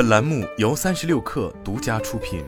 [0.00, 2.42] 本栏目由三十六氪独家出品。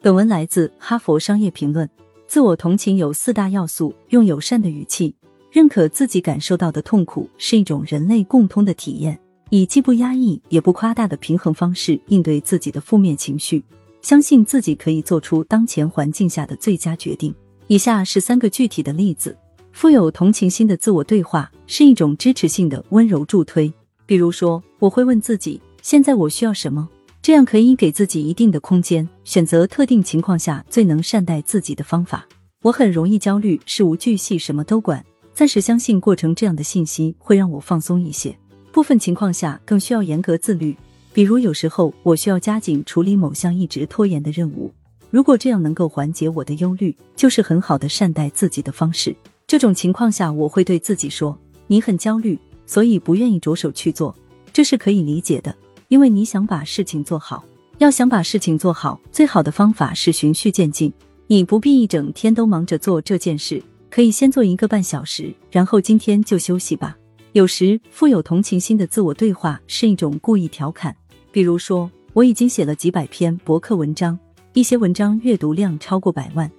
[0.00, 1.86] 本文来自《哈佛商业评论》。
[2.26, 5.14] 自我同情有四大要素：用友善的语气
[5.50, 9.20] 认可自己感受到的痛苦是一种人类共通的体验，
[9.50, 13.62] 以既不压抑也不夸大的平衡方式应对自己的负面情绪，
[14.00, 17.34] 相信自己可以做出当前环境下的最佳决定。
[17.66, 19.36] 以下是三个具体的例子。
[19.72, 23.72] 富有同情心的自我对话是一种支持性的温柔助推。
[24.06, 26.88] 比如说，我会问自己：现在我需要什么？
[27.20, 32.26] 这样可以给自己一定的空间，选择特定情况下最能善待自己的方法。
[32.62, 35.04] 我很容易焦虑，事无巨细什么都管。
[35.34, 38.36] 暂时相信过程，这样的信息会让我放松一些。
[38.70, 40.76] 部分情况下更需要严格自律，
[41.12, 44.70] 比如有时候我需要加紧处理某项一直拖延的任务。
[45.10, 49.14] 如果这样能够缓解我的忧虑，就是很好的善待自己的方式。
[49.52, 51.38] 这种情况下，我会对自己说
[51.68, 54.16] ：“你很焦虑，所以不愿意着手去做，
[54.50, 55.54] 这是可以理解的，
[55.88, 57.44] 因为你想把事情做好。
[57.76, 60.90] 要想把事情做好，最好的方法是循序渐进。
[61.26, 66.96] 你不必一整天都忙着做这件事，可以先做一个半小时，然后今天就休息吧。”
[67.32, 70.96] 有时，富有同情心的自我对话是一种故意调侃，
[71.30, 74.18] 比如说：“我已经写了几百篇博客文章，
[74.54, 76.50] 一些文章阅读量超过百万，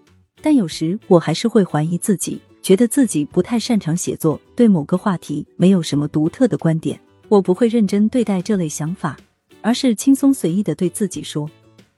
[0.44, 6.98] 但有时我还是会怀疑自己。”觉得自己不太擅长写作，对某个话题没有什么独特的观点，
[7.28, 9.18] 我不会认真对待这类想法，
[9.62, 11.50] 而是轻松随意的对自己说：“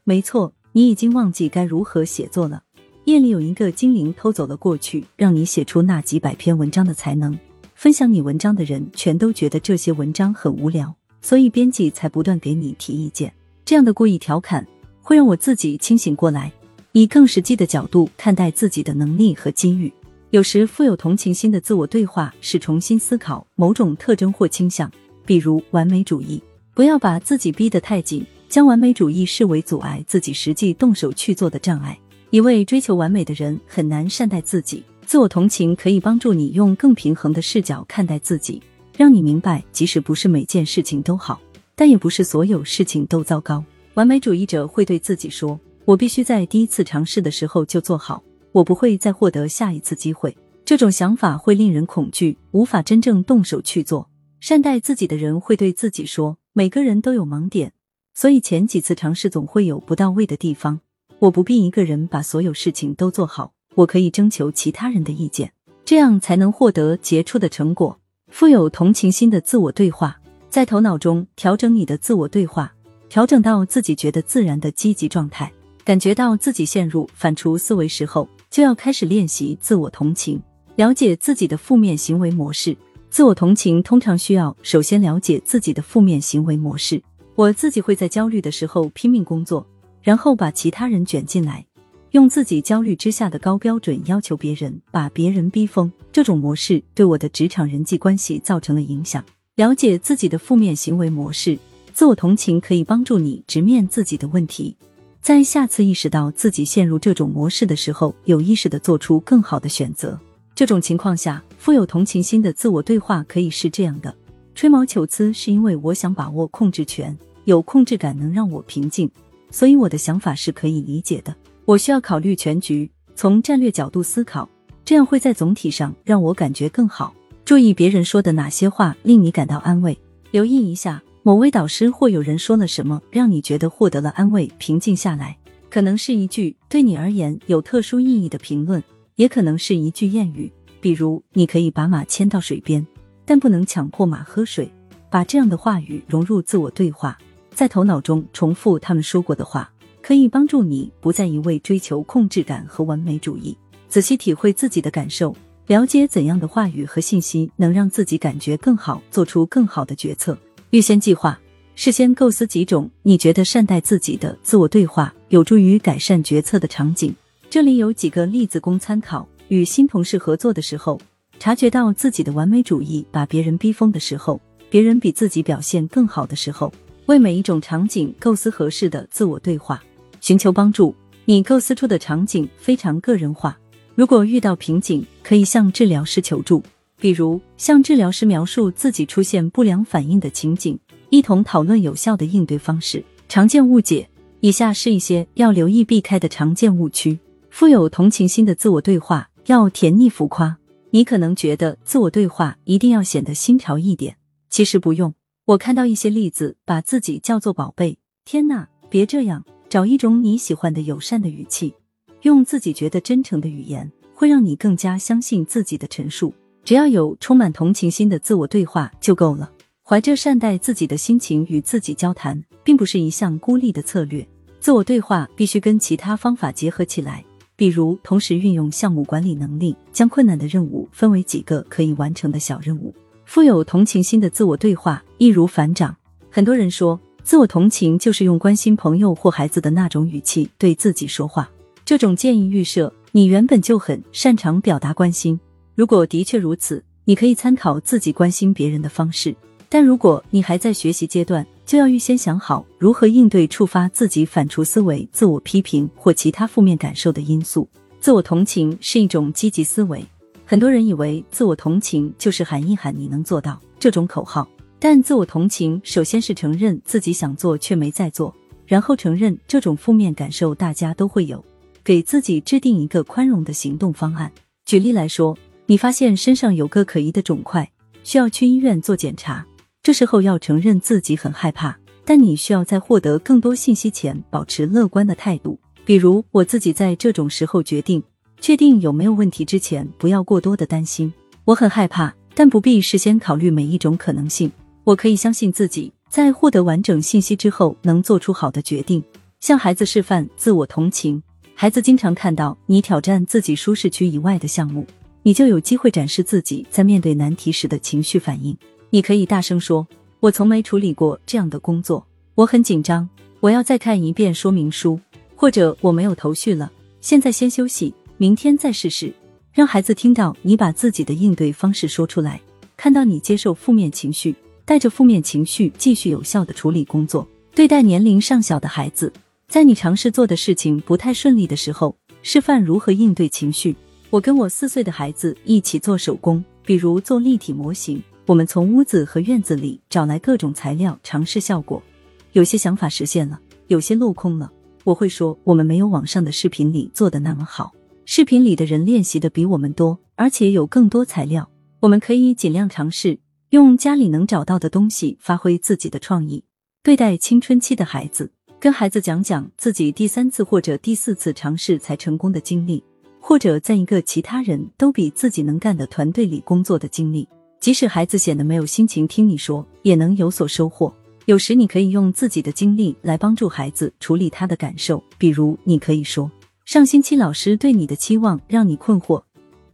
[0.03, 2.63] 没错，你已经忘记该如何写作了。
[3.03, 7.37] 夜里有一个精灵偷走了过去让你写出那几百篇文章的才能。
[7.75, 13.31] 分享你文章的人全都觉得这些文章很无聊，所以编辑才不断给你提意见。
[13.63, 14.65] 这样的故意调侃
[15.03, 16.51] 会让我自己清醒过来，
[16.93, 19.93] 以更实际的角度看待自己的能力和机遇。”
[20.35, 24.91] 有时，富有同情心的自我对话是重新思考某种特征或倾向，
[25.25, 26.43] 比如完美主义。
[26.73, 31.97] 不要把自己逼得太紧，将完美主义视为阻碍自己实际动手去做的障碍。
[32.31, 34.83] 一味追求完美的人很难善待自己。
[35.05, 38.61] 自我同情可以帮助你用更平衡的视角看待自己，
[38.97, 41.39] 让你明白，即使不是每件事情都好，
[41.77, 43.63] 但也不是所有事情都糟糕。
[43.93, 48.21] 完美主义者会对自己说：“我必须在第一次尝试的时候就做好。”
[48.55, 54.09] 我不会再获得下一次机会，这种想法会令人恐惧，无法真正动手去做。
[54.39, 57.73] 善待自己的人会对自己说：“每个人都有盲点，
[58.13, 60.79] 所以前几次尝试总会有不到位的地方。
[61.19, 65.51] 我不必一个人把所有事情都做好，我可以征求其他人的意见，
[65.83, 67.99] 这样才能获得杰出的成果。”
[68.31, 70.17] 富有同情心的自我对话，
[70.47, 72.73] 在头脑中调整你的自我对话，
[73.09, 75.51] 调整到自己觉得自然的积极状态，
[75.83, 78.25] 感觉到自己陷入反刍思维时候。
[78.49, 80.41] 就要开始练习自我同情，
[80.75, 82.75] 了解自己的负面行为模式。
[83.09, 87.01] 自我同情通常需要首先了解自己的负面行为模式。
[87.35, 89.65] 我自己会在焦虑的时候拼命工作，
[90.01, 91.65] 然后把其他人卷进来，
[92.11, 95.91] 用自己焦虑之下的高标准要求别人，把别人逼疯。
[96.11, 99.23] 这种模式对我的职场人际关系造成了影响。
[99.55, 101.57] 了解自己的负面行为模式，
[101.93, 104.75] 自我同情可以帮助你直面自己的问题。
[105.25, 110.19] 在下次意识到自己陷入这种模式的时候，有意识的做出更好的选择。
[110.53, 114.15] 这种情况下，富有同情心的自我对话可以是这样的：
[114.53, 119.09] 吹毛求疵是因为我想把握控制权，有控制感能让我平静，
[119.49, 121.35] 所以我的想法是可以理解的。
[121.65, 124.47] 我需要考虑全局，从战略角度思考，
[124.85, 127.11] 这样会在总体上让我感觉更好。
[127.43, 129.97] 注意别人说的哪些话令你感到安慰，
[130.29, 131.01] 留意一下。
[131.27, 135.35] 某位导师或有人说了什么，让你觉得获得了安慰，平静下来？
[135.71, 138.83] 可能是一句对你而言有特殊意义的评论，
[139.15, 142.85] 也可能是一句谚语，比如“你可以把马牵到水边，
[143.25, 144.71] 但不能强迫马喝水”。
[145.09, 147.17] 把这样的话语融入自我对话，
[147.55, 149.67] 在头脑中重复他们说过的话，
[150.03, 153.57] 可以帮助你不再一味追求控制感和完美主义，
[153.87, 155.35] 仔细体会自己的感受，
[155.65, 160.37] 了解怎样的话语和信息能让自己感觉更好，做出更好的决策。
[160.75, 161.39] 预先计划，
[161.75, 167.15] 事先构思几种你觉得善待自己的自我对话有助于改善决策的场景。
[167.49, 170.99] 这里有几个例子供参考：与新同事合作的时候，
[171.39, 174.37] 察觉到自己的完美主义把别人逼疯的时候，
[174.69, 176.69] 别人比自己表现更好的时候，
[177.05, 179.81] 为每一种场景构思合适的自我对话，
[180.19, 180.93] 寻求帮助。
[181.23, 183.57] 你构思出的场景非常个人化，
[183.95, 186.61] 如果遇到瓶颈，可以向治疗师求助。
[186.97, 190.77] 比如向治疗师描述自己出现不良反应的情景，
[191.09, 193.03] 一同讨论有效的应对方式。
[193.27, 194.07] 常见误解，
[194.39, 197.17] 以下是一些要留意避开的常见误区。
[197.49, 200.57] 富有同情心的自我对话要甜腻浮夸，
[200.91, 204.17] 你可能觉得自我对话一定要显得新潮一点，
[204.49, 205.13] 其实不用。
[205.45, 207.97] 我看到一些例子，把自己叫做宝贝。
[208.25, 211.73] 天呐，别这样，找一种你喜欢的友善的语气，
[212.21, 216.33] 用自己觉得真诚的语言，会让你更加相信自己的陈述。
[216.65, 219.51] 只要有充满同情心的自我对话就够了。
[219.83, 224.27] 怀着善待自己的心情与自己交谈，并不是一项孤立的策略。
[224.59, 227.23] 自我对话必须跟其他方法结合起来，
[227.55, 232.91] 比如同时运用项目管理能力，将困难的任务分为几个可以完成的小任务。
[233.25, 235.95] 富有同情心的自我对话易如反掌。
[236.31, 241.47] 很多人说，自我同情就是用关心朋友或孩子的那种语气对自己说话。
[241.85, 245.39] 这种建议预设你原本就很擅长表达关心。
[245.75, 249.35] 如果的确如此，你可以参考自己关心别人的方式。
[249.67, 257.67] 但如果你还在学习阶段，就要预先想好如何应对触发自己反刍思维、自我批评或其他负面感受的因素。
[257.99, 260.01] 自我同情是一种积极思维。
[260.45, 264.47] 很多人以为自我同情就是喊一喊“你能做到”这种口号，
[264.79, 268.33] 但自我同情首先是承认自己想做却没在做，
[268.65, 271.43] 然后承认这种负面感受大家都会有，
[271.83, 274.31] 给自己制定一个宽容的行动方案。
[274.65, 275.37] 举例来说。
[275.67, 277.67] 你发现身上有个可疑的肿块，
[278.03, 279.43] 需要去医院做检查。
[279.81, 285.59] 这时候要承认自己很害怕，但你需要在获得更多信息前保持乐观的态度。
[285.83, 288.03] 比如，我自己在这种时候决定，
[288.39, 291.11] 确定有没有问题之前，不要过多的担心。
[291.45, 294.51] 我很害怕，但不必事先考虑每一种可能性。
[294.83, 299.03] 我可以相信自己，在获得完整信息之后，能做出好的决定。
[299.39, 301.21] 向孩子示范自我同情，
[301.55, 304.85] 孩子经常看到你挑战自己舒适区以外的项目。
[305.27, 308.55] 你就有机会展示自己在面对难题时的情绪反应。
[308.91, 309.87] 你可以大声说
[310.21, 312.05] ：“我从没处理过这样的工作，
[312.35, 314.99] 我很紧张，我要再看一遍说明书。”
[315.35, 319.11] 或者“我没有头绪了，现在先休息，明天再试试。”
[319.51, 322.39] 让孩子听到你把自己的应对方式说出来，
[322.77, 327.27] 看到你接受负面情绪，带着负面情绪继续有效的处理工作。
[327.55, 329.11] 对待年龄尚小的孩子，
[329.47, 333.75] 在你尝试做的事情不太顺利的时候，示范如何应对情绪。
[334.15, 338.01] 我跟我四岁的孩子一起做手工，比如做立体模型。
[338.27, 341.83] 我们从屋子和院子里找来各种材料，尝试效果。
[342.31, 344.49] 有些想法实现了，有些落空了。
[344.85, 347.73] 我会说，我们没有网上的视频里做的那么好。
[348.05, 351.49] 视频里的人练习的比我们多，而且有更多材料。
[351.81, 353.19] 我们可以尽量尝试
[353.49, 356.41] 用家里能找到的东西，发挥自己的创意。
[356.81, 358.31] 对待青春期的孩子，
[358.61, 362.81] 跟孩子讲讲自己第三次或者第四次尝试才成功的经历。
[363.27, 367.27] 或者在一个其他人都比自己能干的团队里工作的经历，
[367.59, 370.93] 即使孩子显得没有心情听你说，也能有所收获。
[371.25, 376.29] 有时你可以用自己的经历来帮助孩子处理他的感受，比如你可以说
[376.65, 379.19] ：“上星期老师对你的期望让你困惑，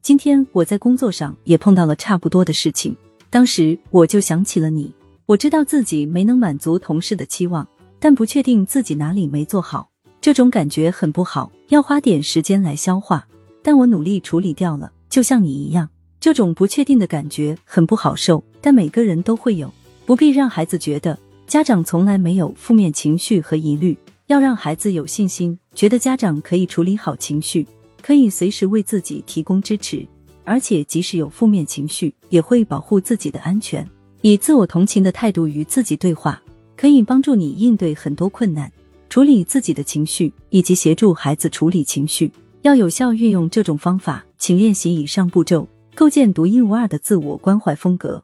[0.01, 2.95] 今天我在工作上也碰到了差不多的事情，
[3.29, 4.89] 当时我就想起了你。
[5.25, 7.67] 我知道自己没能满足同事的期望，
[7.99, 9.89] 但不确定自己哪里没做好，
[10.21, 13.27] 这种感觉很不好，要花点时间来消化。”
[13.61, 15.87] 但我努力处理掉了，就像你一样，
[16.19, 19.71] 这种不确定的感觉很不好受，但每个人都会有，
[20.05, 21.17] 不必让孩子觉得
[21.47, 23.97] 家长从来没有负面情绪和疑虑，
[24.27, 27.67] 要让孩子有信心，觉得家长可以处理好情绪，
[28.01, 30.07] 可以随时为自己提供支持，
[30.43, 33.87] 而且即使有负面情绪，也会保护自己的安全。
[34.21, 36.41] 以自我同情的态度与自己对话，
[36.75, 38.71] 可以帮助你应对很多困难，
[39.09, 42.31] 处理自己的情绪，以及协助孩子处理情绪。
[42.63, 48.23] 要有效运用这种方法，请练习以上步骤，构建独一无二的自我关怀风格。